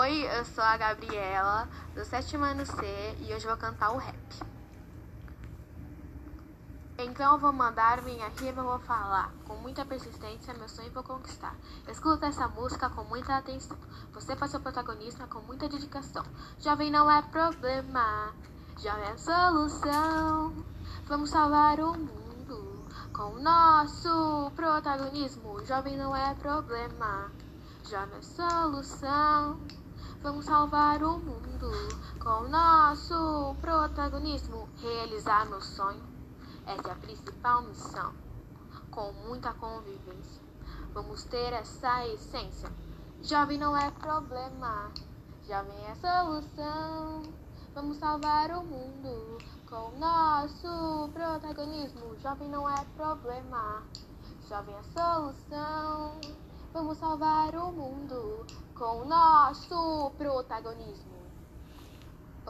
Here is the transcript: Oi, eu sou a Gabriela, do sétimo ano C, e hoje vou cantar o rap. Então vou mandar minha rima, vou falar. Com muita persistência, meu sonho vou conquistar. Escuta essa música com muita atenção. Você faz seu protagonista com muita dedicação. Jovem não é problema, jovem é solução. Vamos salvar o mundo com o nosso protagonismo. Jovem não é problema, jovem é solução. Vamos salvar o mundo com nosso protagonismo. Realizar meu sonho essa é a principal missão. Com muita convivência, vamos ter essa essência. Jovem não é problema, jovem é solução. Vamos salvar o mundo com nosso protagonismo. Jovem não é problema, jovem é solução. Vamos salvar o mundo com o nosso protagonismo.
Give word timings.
Oi, 0.00 0.26
eu 0.34 0.46
sou 0.46 0.64
a 0.64 0.78
Gabriela, 0.78 1.68
do 1.94 2.02
sétimo 2.06 2.42
ano 2.42 2.64
C, 2.64 2.72
e 3.20 3.34
hoje 3.34 3.46
vou 3.46 3.56
cantar 3.58 3.90
o 3.90 3.98
rap. 3.98 4.16
Então 6.96 7.38
vou 7.38 7.52
mandar 7.52 8.00
minha 8.00 8.28
rima, 8.28 8.62
vou 8.62 8.78
falar. 8.78 9.30
Com 9.46 9.56
muita 9.56 9.84
persistência, 9.84 10.54
meu 10.54 10.70
sonho 10.70 10.90
vou 10.90 11.02
conquistar. 11.02 11.54
Escuta 11.86 12.28
essa 12.28 12.48
música 12.48 12.88
com 12.88 13.04
muita 13.04 13.36
atenção. 13.36 13.76
Você 14.14 14.34
faz 14.36 14.52
seu 14.52 14.60
protagonista 14.60 15.26
com 15.26 15.40
muita 15.40 15.68
dedicação. 15.68 16.24
Jovem 16.58 16.90
não 16.90 17.10
é 17.10 17.20
problema, 17.20 18.32
jovem 18.78 19.04
é 19.04 19.18
solução. 19.18 20.64
Vamos 21.04 21.28
salvar 21.28 21.78
o 21.78 21.92
mundo 21.92 22.86
com 23.12 23.34
o 23.34 23.42
nosso 23.42 24.50
protagonismo. 24.56 25.62
Jovem 25.66 25.98
não 25.98 26.16
é 26.16 26.34
problema, 26.36 27.30
jovem 27.84 28.18
é 28.18 28.22
solução. 28.22 29.60
Vamos 30.22 30.44
salvar 30.44 31.02
o 31.02 31.18
mundo 31.18 31.70
com 32.18 32.48
nosso 32.48 33.56
protagonismo. 33.60 34.68
Realizar 34.82 35.46
meu 35.46 35.62
sonho 35.62 36.02
essa 36.66 36.88
é 36.88 36.92
a 36.92 36.96
principal 36.96 37.62
missão. 37.62 38.12
Com 38.90 39.12
muita 39.12 39.52
convivência, 39.54 40.42
vamos 40.92 41.24
ter 41.24 41.52
essa 41.54 42.06
essência. 42.06 42.70
Jovem 43.22 43.58
não 43.58 43.76
é 43.76 43.90
problema, 43.90 44.92
jovem 45.48 45.86
é 45.86 45.94
solução. 45.94 47.22
Vamos 47.74 47.96
salvar 47.96 48.50
o 48.50 48.62
mundo 48.62 49.38
com 49.68 49.98
nosso 49.98 51.08
protagonismo. 51.12 52.16
Jovem 52.22 52.48
não 52.48 52.68
é 52.68 52.84
problema, 52.94 53.82
jovem 54.48 54.74
é 54.74 54.82
solução. 54.82 56.20
Vamos 56.72 56.98
salvar 56.98 57.52
o 57.56 57.72
mundo 57.72 58.46
com 58.76 59.00
o 59.02 59.04
nosso 59.04 60.12
protagonismo. 60.16 61.39